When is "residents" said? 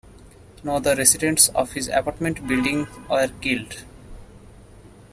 0.95-1.49